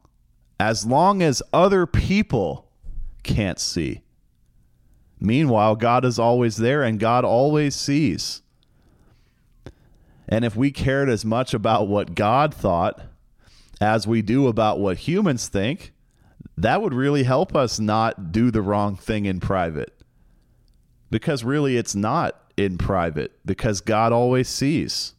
as 0.59 0.87
long 0.87 1.23
as 1.23 1.43
other 1.53 1.87
people 1.87 2.67
can't 3.23 3.61
see. 3.61 4.03
Meanwhile, 5.21 5.77
God 5.77 6.05
is 6.05 6.19
always 6.19 6.57
there 6.57 6.83
and 6.83 6.99
God 6.99 7.25
always 7.25 7.77
sees. 7.77 8.41
And 10.29 10.45
if 10.45 10.57
we 10.57 10.71
cared 10.71 11.11
as 11.11 11.25
much 11.25 11.53
about 11.53 11.89
what 11.89 12.15
God 12.15 12.55
thought 12.55 13.01
as 13.81 14.07
we 14.07 14.23
do 14.23 14.47
about 14.47 14.79
what 14.79 14.99
humans 14.99 15.49
think, 15.49 15.93
that 16.57 16.81
would 16.81 16.95
really 16.95 17.25
help 17.25 17.55
us 17.55 17.79
not 17.79 18.33
do 18.33 18.51
the 18.51 18.63
wrong 18.63 18.97
thing 18.97 19.27
in 19.27 19.41
private. 19.41 19.95
Because 21.11 21.43
really, 21.43 21.77
it's 21.77 21.95
not 21.95 22.41
in 22.57 22.79
private, 22.79 23.33
because 23.45 23.81
God 23.81 24.13
always 24.13 24.49
sees. 24.49 25.15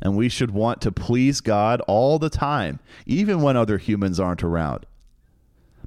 And 0.00 0.16
we 0.16 0.28
should 0.28 0.52
want 0.52 0.80
to 0.82 0.92
please 0.92 1.40
God 1.40 1.80
all 1.82 2.18
the 2.18 2.30
time, 2.30 2.80
even 3.06 3.42
when 3.42 3.56
other 3.56 3.78
humans 3.78 4.18
aren't 4.18 4.42
around. 4.42 4.86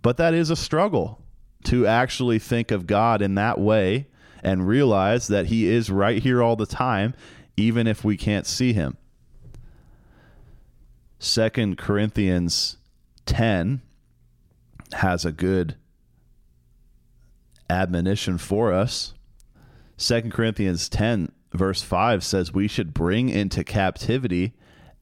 But 0.02 0.18
that 0.18 0.34
is 0.34 0.50
a 0.50 0.56
struggle 0.56 1.22
to 1.68 1.86
actually 1.86 2.40
think 2.40 2.72
of 2.72 2.88
God 2.88 3.22
in 3.22 3.36
that 3.36 3.60
way 3.60 4.08
and 4.42 4.68
realize 4.68 5.28
that 5.28 5.48
He 5.48 5.68
is 5.68 5.90
right 5.90 6.22
here 6.22 6.42
all 6.42 6.56
the 6.56 6.66
time, 6.66 7.14
even 7.58 7.88
if 7.88 8.06
we 8.06 8.16
can't 8.16 8.46
see 8.46 8.72
Him. 8.72 8.96
Second 11.20 11.78
Corinthians 11.78 12.78
10 13.26 13.82
has 14.94 15.26
a 15.26 15.32
good 15.34 15.76
admonition 17.70 18.38
for 18.38 18.72
us. 18.72 19.14
Second 19.98 20.32
Corinthians 20.32 20.88
10 20.88 21.34
verse 21.52 21.82
5 21.82 22.24
says 22.24 22.54
we 22.54 22.70
should 22.70 22.94
bring 22.94 23.28
into 23.28 23.64
captivity 23.66 24.54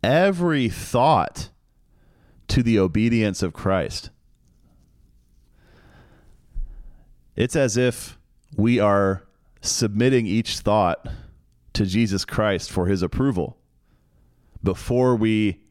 every 0.01 0.69
thought 0.69 1.49
to 2.47 2.63
the 2.63 2.79
obedience 2.79 3.43
of 3.43 3.53
Christ. 3.53 4.09
It's 7.35 7.55
as 7.55 7.77
if 7.77 8.17
we 8.55 8.79
are 8.79 9.25
submitting 9.61 10.25
each 10.25 10.59
thought 10.59 11.07
to 11.73 11.85
Jesus 11.85 12.23
Christ 12.23 12.71
for 12.71 12.87
his 12.87 13.01
approval 13.01 13.57
before 14.63 15.15
we 15.15 15.61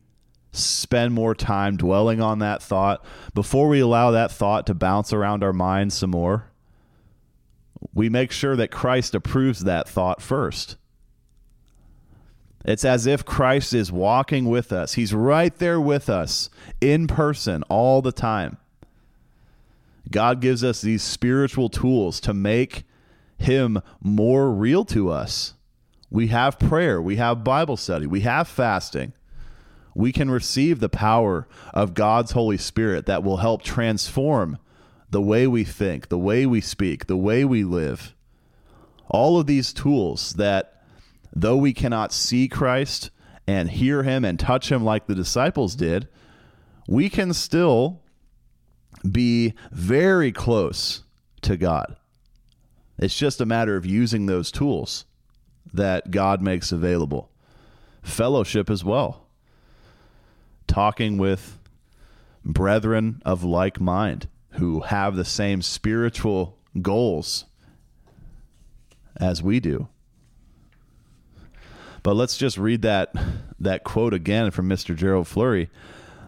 spend 0.52 1.12
more 1.12 1.34
time 1.34 1.76
dwelling 1.76 2.20
on 2.20 2.38
that 2.38 2.62
thought, 2.62 3.04
before 3.34 3.68
we 3.68 3.80
allow 3.80 4.12
that 4.12 4.30
thought 4.30 4.66
to 4.66 4.74
bounce 4.74 5.12
around 5.12 5.42
our 5.42 5.52
mind 5.52 5.92
some 5.92 6.10
more. 6.10 6.50
We 7.92 8.08
make 8.08 8.30
sure 8.30 8.56
that 8.56 8.70
Christ 8.70 9.14
approves 9.14 9.60
that 9.60 9.88
thought 9.88 10.22
first. 10.22 10.76
It's 12.64 12.84
as 12.84 13.06
if 13.06 13.24
Christ 13.24 13.74
is 13.74 13.92
walking 13.92 14.46
with 14.46 14.72
us. 14.72 14.94
He's 14.94 15.12
right 15.12 15.54
there 15.56 15.80
with 15.80 16.08
us 16.08 16.48
in 16.80 17.06
person 17.06 17.62
all 17.64 18.00
the 18.00 18.12
time. 18.12 18.56
God 20.10 20.40
gives 20.40 20.62
us 20.62 20.80
these 20.80 21.02
spiritual 21.02 21.68
tools 21.68 22.20
to 22.20 22.34
make 22.34 22.84
Him 23.38 23.80
more 24.00 24.50
real 24.50 24.84
to 24.86 25.10
us. 25.10 25.54
We 26.10 26.28
have 26.28 26.58
prayer, 26.58 27.00
we 27.00 27.16
have 27.16 27.44
Bible 27.44 27.76
study, 27.76 28.06
we 28.06 28.20
have 28.20 28.46
fasting. 28.46 29.12
We 29.94 30.12
can 30.12 30.30
receive 30.30 30.80
the 30.80 30.88
power 30.88 31.46
of 31.72 31.94
God's 31.94 32.32
Holy 32.32 32.58
Spirit 32.58 33.06
that 33.06 33.22
will 33.22 33.38
help 33.38 33.62
transform 33.62 34.58
the 35.10 35.22
way 35.22 35.46
we 35.46 35.62
think, 35.64 36.08
the 36.08 36.18
way 36.18 36.46
we 36.46 36.60
speak, 36.60 37.06
the 37.06 37.16
way 37.16 37.44
we 37.44 37.62
live. 37.62 38.14
All 39.08 39.38
of 39.38 39.46
these 39.46 39.72
tools 39.72 40.32
that, 40.32 40.82
though 41.32 41.56
we 41.56 41.72
cannot 41.72 42.12
see 42.12 42.48
Christ 42.48 43.10
and 43.46 43.70
hear 43.70 44.02
Him 44.02 44.24
and 44.24 44.38
touch 44.38 44.72
Him 44.72 44.84
like 44.84 45.06
the 45.06 45.14
disciples 45.14 45.76
did, 45.76 46.08
we 46.88 47.08
can 47.08 47.32
still 47.32 48.00
be 49.10 49.54
very 49.70 50.32
close 50.32 51.02
to 51.42 51.56
God. 51.56 51.96
It's 52.98 53.16
just 53.16 53.40
a 53.40 53.46
matter 53.46 53.76
of 53.76 53.84
using 53.84 54.26
those 54.26 54.50
tools 54.50 55.04
that 55.72 56.10
God 56.10 56.40
makes 56.40 56.72
available. 56.72 57.30
Fellowship 58.02 58.70
as 58.70 58.84
well. 58.84 59.26
Talking 60.66 61.18
with 61.18 61.58
brethren 62.44 63.20
of 63.24 63.42
like 63.42 63.80
mind 63.80 64.28
who 64.52 64.80
have 64.80 65.16
the 65.16 65.24
same 65.24 65.62
spiritual 65.62 66.58
goals 66.80 67.46
as 69.16 69.42
we 69.42 69.60
do. 69.60 69.88
But 72.02 72.14
let's 72.14 72.36
just 72.36 72.58
read 72.58 72.82
that 72.82 73.14
that 73.58 73.82
quote 73.82 74.12
again 74.12 74.50
from 74.50 74.68
Mr. 74.68 74.94
Gerald 74.94 75.26
Flurry. 75.26 75.70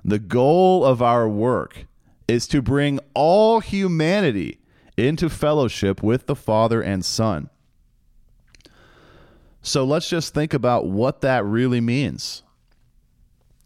The 0.05 0.19
goal 0.19 0.85
of 0.85 1.03
our 1.03 1.29
work 1.29 1.87
is 2.29 2.47
to 2.49 2.61
bring 2.61 2.99
all 3.15 3.61
humanity 3.61 4.61
into 4.97 5.29
fellowship 5.29 6.03
with 6.03 6.27
the 6.27 6.37
Father 6.37 6.83
and 6.83 7.05
Son. 7.05 7.51
So 9.63 9.85
let's 9.85 10.09
just 10.09 10.33
think 10.33 10.55
about 10.55 10.87
what 10.87 11.21
that 11.23 11.45
really 11.45 11.81
means. 11.81 12.43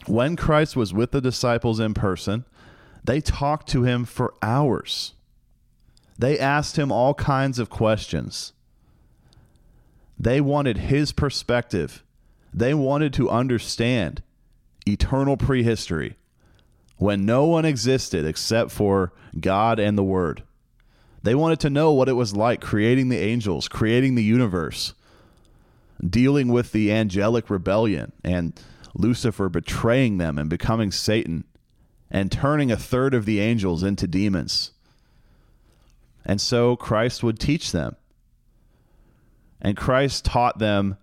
When 0.06 0.34
Christ 0.34 0.76
was 0.76 0.94
with 0.94 1.10
the 1.10 1.20
disciples 1.20 1.78
in 1.78 1.94
person, 1.94 2.44
they 3.04 3.20
talked 3.20 3.68
to 3.68 3.82
him 3.82 4.04
for 4.04 4.34
hours. 4.42 5.14
They 6.18 6.38
asked 6.38 6.76
him 6.76 6.90
all 6.90 7.14
kinds 7.14 7.58
of 7.58 7.70
questions. 7.70 8.52
They 10.18 10.40
wanted 10.40 10.78
his 10.78 11.12
perspective. 11.12 12.04
They 12.52 12.74
wanted 12.74 13.12
to 13.14 13.30
understand 13.30 14.22
eternal 14.86 15.36
prehistory 15.36 16.16
when 17.00 17.24
no 17.24 17.46
one 17.46 17.64
existed 17.64 18.26
except 18.26 18.70
for 18.70 19.10
God 19.40 19.80
and 19.80 19.96
the 19.96 20.04
Word. 20.04 20.42
They 21.22 21.34
wanted 21.34 21.58
to 21.60 21.70
know 21.70 21.92
what 21.92 22.10
it 22.10 22.12
was 22.12 22.36
like 22.36 22.60
creating 22.60 23.08
the 23.08 23.18
angels, 23.18 23.68
creating 23.68 24.16
the 24.16 24.22
universe, 24.22 24.92
dealing 26.06 26.48
with 26.48 26.72
the 26.72 26.92
angelic 26.92 27.48
rebellion 27.48 28.12
and 28.22 28.52
Lucifer 28.94 29.48
betraying 29.48 30.18
them 30.18 30.36
and 30.38 30.50
becoming 30.50 30.92
Satan 30.92 31.44
and 32.10 32.30
turning 32.30 32.70
a 32.70 32.76
third 32.76 33.14
of 33.14 33.24
the 33.24 33.40
angels 33.40 33.82
into 33.82 34.06
demons. 34.06 34.72
And 36.26 36.38
so 36.38 36.76
Christ 36.76 37.22
would 37.22 37.38
teach 37.38 37.72
them. 37.72 37.96
And 39.58 39.74
Christ 39.74 40.26
taught 40.26 40.58
them 40.58 40.98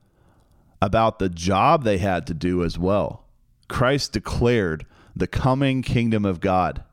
about 0.79 1.17
the 1.17 1.29
job 1.29 1.83
they 1.83 1.97
had 1.97 2.27
to 2.27 2.35
do 2.35 2.63
as 2.63 2.77
well. 2.77 3.25
Christ 3.67 4.13
declared 4.13 4.85
the 5.17 5.27
coming 5.27 5.81
kingdom 5.81 6.25
of 6.25 6.39
God. 6.39 6.83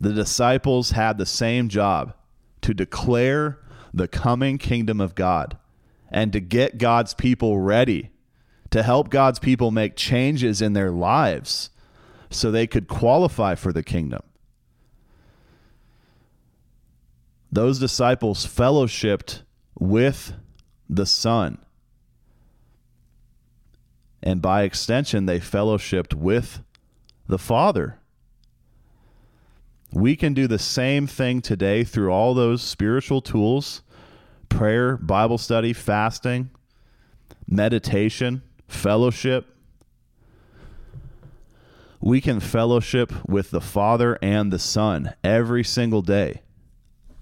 The 0.00 0.12
disciples 0.12 0.90
had 0.90 1.18
the 1.18 1.26
same 1.26 1.68
job 1.68 2.14
to 2.60 2.74
declare 2.74 3.58
the 3.92 4.08
coming 4.08 4.58
kingdom 4.58 5.00
of 5.00 5.14
God 5.14 5.56
and 6.10 6.32
to 6.32 6.40
get 6.40 6.78
God's 6.78 7.14
people 7.14 7.58
ready, 7.58 8.10
to 8.70 8.82
help 8.82 9.10
God's 9.10 9.38
people 9.38 9.70
make 9.70 9.96
changes 9.96 10.62
in 10.62 10.72
their 10.72 10.90
lives 10.90 11.70
so 12.30 12.50
they 12.50 12.66
could 12.66 12.88
qualify 12.88 13.54
for 13.54 13.72
the 13.72 13.82
kingdom. 13.82 14.22
Those 17.50 17.78
disciples 17.78 18.46
fellowshipped 18.46 19.42
with 19.78 20.32
the 20.88 21.06
Son. 21.06 21.58
And 24.22 24.40
by 24.40 24.62
extension, 24.62 25.26
they 25.26 25.40
fellowshipped 25.40 26.14
with 26.14 26.62
the 27.26 27.38
Father. 27.38 27.98
We 29.92 30.16
can 30.16 30.32
do 30.32 30.46
the 30.46 30.58
same 30.58 31.06
thing 31.06 31.42
today 31.42 31.84
through 31.84 32.10
all 32.10 32.34
those 32.34 32.62
spiritual 32.62 33.20
tools 33.20 33.82
prayer, 34.48 34.96
Bible 34.96 35.38
study, 35.38 35.72
fasting, 35.72 36.50
meditation, 37.46 38.42
fellowship. 38.68 39.46
We 42.00 42.20
can 42.20 42.40
fellowship 42.40 43.12
with 43.28 43.50
the 43.50 43.60
Father 43.60 44.18
and 44.20 44.52
the 44.52 44.58
Son 44.58 45.14
every 45.22 45.64
single 45.64 46.02
day. 46.02 46.42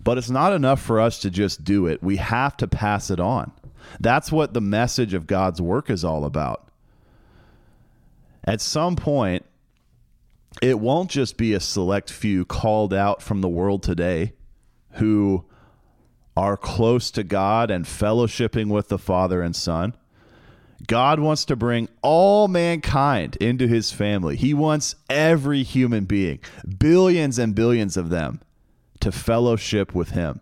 But 0.02 0.16
it's 0.16 0.30
not 0.30 0.52
enough 0.52 0.80
for 0.80 0.98
us 0.98 1.18
to 1.20 1.30
just 1.30 1.64
do 1.64 1.86
it. 1.86 2.02
We 2.02 2.16
have 2.16 2.56
to 2.58 2.66
pass 2.66 3.10
it 3.10 3.20
on. 3.20 3.52
That's 4.00 4.32
what 4.32 4.54
the 4.54 4.60
message 4.60 5.12
of 5.12 5.26
God's 5.26 5.60
work 5.60 5.90
is 5.90 6.04
all 6.04 6.24
about. 6.24 6.69
At 8.44 8.61
some 8.61 8.96
point, 8.96 9.44
it 10.62 10.81
won't 10.81 11.11
just 11.11 11.37
be 11.37 11.53
a 11.53 11.61
select 11.61 12.11
few 12.11 12.44
called 12.44 12.92
out 12.92 13.22
from 13.22 13.40
the 13.40 13.48
world 13.48 13.83
today 13.83 14.33
who 14.92 15.44
are 16.37 16.57
close 16.57 17.11
to 17.12 17.22
God 17.22 17.70
and 17.70 17.85
fellowshipping 17.85 18.68
with 18.68 18.88
the 18.88 18.98
Father 18.98 19.42
and 19.42 19.55
Son. 19.55 19.94
God 20.87 21.20
wants 21.20 21.44
to 21.44 21.57
bring 21.57 21.88
all 22.03 22.48
mankind 22.48 23.37
into 23.37 23.68
his 23.68 23.92
family. 23.92 24.37
He 24.37 24.55
wants 24.55 24.96
every 25.11 25.62
human 25.62 26.05
being, 26.05 26.40
billions 26.79 27.38
and 27.38 27.55
billions 27.55 27.96
of 27.96 28.09
them, 28.09 28.40
to 29.00 29.12
fellowship 29.12 29.94
with 29.94 30.11
him. 30.11 30.40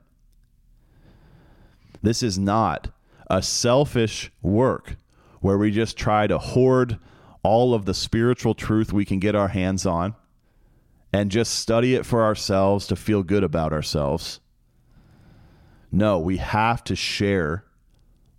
This 2.02 2.22
is 2.22 2.38
not 2.38 2.88
a 3.28 3.42
selfish 3.42 4.30
work 4.40 4.96
where 5.40 5.58
we 5.58 5.70
just 5.70 5.96
try 5.96 6.26
to 6.26 6.38
hoard 6.38 6.98
all 7.42 7.74
of 7.74 7.84
the 7.84 7.94
spiritual 7.94 8.54
truth 8.54 8.92
we 8.92 9.04
can 9.04 9.18
get 9.18 9.34
our 9.34 9.48
hands 9.48 9.86
on 9.86 10.14
and 11.12 11.30
just 11.30 11.54
study 11.54 11.94
it 11.94 12.04
for 12.04 12.22
ourselves 12.22 12.86
to 12.86 12.96
feel 12.96 13.22
good 13.22 13.44
about 13.44 13.72
ourselves. 13.72 14.40
No, 15.90 16.18
we 16.18 16.36
have 16.36 16.84
to 16.84 16.96
share 16.96 17.64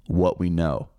what 0.08 0.40
we 0.40 0.50
know. 0.50 0.90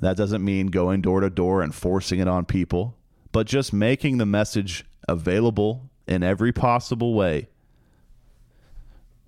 That 0.00 0.16
doesn't 0.16 0.44
mean 0.44 0.68
going 0.68 1.00
door 1.00 1.20
to 1.20 1.30
door 1.30 1.62
and 1.62 1.74
forcing 1.74 2.18
it 2.18 2.28
on 2.28 2.44
people, 2.44 2.96
but 3.32 3.46
just 3.46 3.72
making 3.72 4.18
the 4.18 4.26
message 4.26 4.84
available 5.08 5.90
in 6.06 6.22
every 6.22 6.52
possible 6.52 7.14
way 7.14 7.48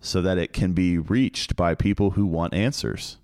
so 0.01 0.23
that 0.23 0.39
it 0.39 0.53
can 0.53 0.73
be 0.73 0.99
reached 0.99 1.57
by 1.57 1.75
people 1.75 2.11
who 2.11 2.27
want 2.27 2.55
answers. 2.55 3.19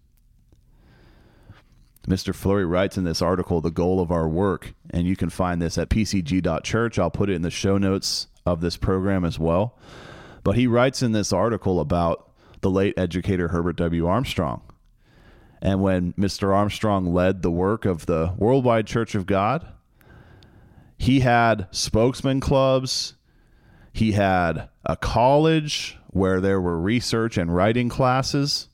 Mr. 2.07 2.35
Flurry 2.35 2.67
writes 2.67 2.99
in 2.99 3.05
this 3.05 3.23
article 3.23 3.61
the 3.61 3.71
goal 3.71 4.01
of 4.01 4.11
our 4.11 4.29
work, 4.29 4.75
and 4.91 5.07
you 5.07 5.17
can 5.17 5.31
find 5.31 5.61
this 5.61 5.79
at 5.79 5.89
pcg.church. 5.89 6.99
I'll 6.99 7.11
put 7.11 7.31
it 7.31 7.35
in 7.35 7.43
the 7.43 7.51
show 7.51 7.79
notes 7.79 8.29
of 8.45 8.61
this 8.61 8.77
program 8.77 9.25
as 9.25 9.39
well. 9.39 9.79
But 10.43 10.57
he 10.57 10.67
writes 10.67 11.03
in 11.03 11.13
this 11.13 11.33
article 11.33 11.81
about 11.81 12.31
the 12.61 12.71
late 12.71 12.95
educator 12.99 13.49
Herbert 13.49 13.77
W. 13.77 14.07
Armstrong. 14.07 14.63
And 15.63 15.81
when 15.81 16.13
Mr. 16.13 16.55
Armstrong 16.55 17.15
led 17.15 17.41
the 17.41 17.51
work 17.51 17.87
of 17.87 18.05
the 18.05 18.35
Worldwide 18.37 18.87
Church 18.87 19.15
of 19.15 19.25
God, 19.25 19.67
he 20.99 21.21
had 21.21 21.67
spokesman 21.71 22.41
clubs, 22.41 23.15
he 23.95 24.13
had 24.13 24.69
a 24.85 24.97
college 24.97 25.97
where 26.09 26.41
there 26.41 26.61
were 26.61 26.79
research 26.79 27.39
and 27.39 27.55
writing 27.55 27.89
classes. 27.89 28.69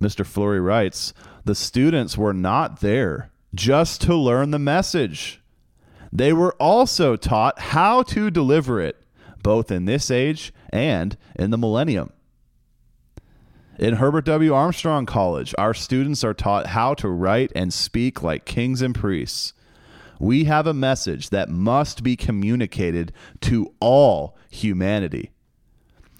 Mr. 0.00 0.26
Flurry 0.26 0.60
writes, 0.60 1.12
the 1.44 1.54
students 1.54 2.16
were 2.16 2.34
not 2.34 2.80
there 2.80 3.30
just 3.54 4.00
to 4.02 4.14
learn 4.14 4.50
the 4.50 4.58
message. 4.58 5.40
They 6.12 6.32
were 6.32 6.54
also 6.54 7.16
taught 7.16 7.58
how 7.58 8.02
to 8.04 8.30
deliver 8.30 8.80
it, 8.80 8.96
both 9.42 9.70
in 9.70 9.84
this 9.84 10.10
age 10.10 10.52
and 10.70 11.16
in 11.36 11.50
the 11.50 11.58
millennium. 11.58 12.12
In 13.78 13.94
Herbert 13.94 14.26
W. 14.26 14.52
Armstrong 14.52 15.06
College, 15.06 15.54
our 15.56 15.72
students 15.72 16.22
are 16.22 16.34
taught 16.34 16.66
how 16.66 16.94
to 16.94 17.08
write 17.08 17.50
and 17.54 17.72
speak 17.72 18.22
like 18.22 18.44
kings 18.44 18.82
and 18.82 18.94
priests. 18.94 19.54
We 20.18 20.44
have 20.44 20.66
a 20.66 20.74
message 20.74 21.30
that 21.30 21.48
must 21.48 22.02
be 22.02 22.14
communicated 22.14 23.12
to 23.42 23.72
all 23.80 24.36
humanity. 24.50 25.30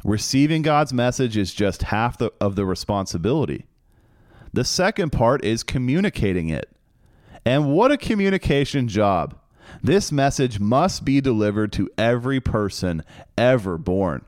Receiving 0.04 0.62
God's 0.62 0.94
message 0.94 1.36
is 1.36 1.52
just 1.52 1.82
half 1.82 2.16
the, 2.16 2.32
of 2.40 2.56
the 2.56 2.64
responsibility. 2.64 3.66
The 4.52 4.64
second 4.64 5.10
part 5.10 5.44
is 5.44 5.62
communicating 5.62 6.48
it. 6.48 6.68
And 7.44 7.72
what 7.72 7.92
a 7.92 7.96
communication 7.96 8.88
job! 8.88 9.36
This 9.82 10.10
message 10.10 10.58
must 10.58 11.04
be 11.04 11.20
delivered 11.20 11.72
to 11.72 11.88
every 11.96 12.40
person 12.40 13.02
ever 13.38 13.78
born. 13.78 14.22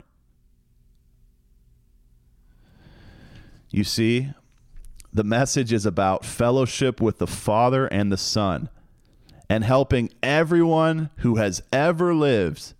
You 3.69 3.83
see, 3.83 4.29
the 5.11 5.23
message 5.23 5.73
is 5.73 5.85
about 5.85 6.25
fellowship 6.25 7.01
with 7.01 7.17
the 7.17 7.27
Father 7.27 7.87
and 7.87 8.11
the 8.11 8.17
Son 8.17 8.69
and 9.49 9.63
helping 9.63 10.09
everyone 10.23 11.09
who 11.17 11.35
has 11.35 11.61
ever 11.71 12.15
lived 12.15 12.73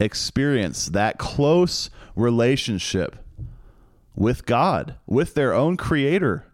experience 0.00 0.86
that 0.86 1.18
close 1.18 1.90
relationship 2.16 3.16
with 4.16 4.46
God, 4.46 4.96
with 5.06 5.34
their 5.34 5.54
own 5.54 5.76
Creator. 5.76 6.47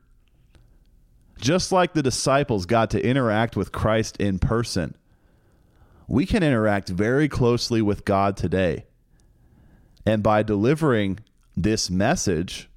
Just 1.44 1.72
like 1.72 1.92
the 1.92 2.02
disciples 2.02 2.64
got 2.64 2.88
to 2.92 3.06
interact 3.06 3.54
with 3.54 3.70
Christ 3.70 4.16
in 4.16 4.38
person, 4.38 4.96
we 6.08 6.24
can 6.24 6.42
interact 6.42 6.88
very 6.88 7.28
closely 7.28 7.82
with 7.82 8.06
God 8.06 8.34
today. 8.34 8.86
And 10.06 10.22
by 10.22 10.42
delivering 10.42 11.18
this 11.54 11.90
message, 11.90 12.70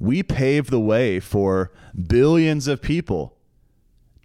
we 0.00 0.24
pave 0.24 0.70
the 0.70 0.80
way 0.80 1.20
for 1.20 1.70
billions 2.08 2.66
of 2.66 2.82
people 2.82 3.36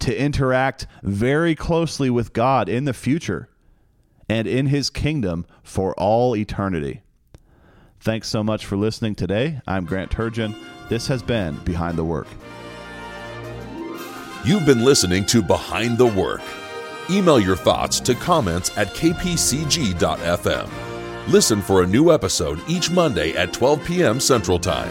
to 0.00 0.20
interact 0.20 0.88
very 1.04 1.54
closely 1.54 2.10
with 2.10 2.32
God 2.32 2.68
in 2.68 2.84
the 2.84 2.92
future 2.92 3.48
and 4.28 4.48
in 4.48 4.66
his 4.66 4.90
kingdom 4.90 5.46
for 5.62 5.94
all 5.94 6.34
eternity. 6.34 7.02
Thanks 8.00 8.26
so 8.26 8.42
much 8.42 8.66
for 8.66 8.76
listening 8.76 9.14
today. 9.14 9.60
I'm 9.68 9.84
Grant 9.84 10.10
Turgeon. 10.10 10.56
This 10.88 11.06
has 11.06 11.22
been 11.22 11.54
Behind 11.58 11.96
the 11.96 12.02
Work. 12.02 12.26
You've 14.42 14.64
been 14.64 14.82
listening 14.82 15.26
to 15.26 15.42
Behind 15.42 15.98
the 15.98 16.06
Work. 16.06 16.40
Email 17.10 17.38
your 17.38 17.56
thoughts 17.56 18.00
to 18.00 18.14
comments 18.14 18.70
at 18.78 18.88
kpcg.fm. 18.94 20.70
Listen 21.28 21.60
for 21.60 21.82
a 21.82 21.86
new 21.86 22.10
episode 22.10 22.58
each 22.66 22.90
Monday 22.90 23.36
at 23.36 23.52
12 23.52 23.84
p.m. 23.84 24.18
Central 24.18 24.58
Time. 24.58 24.90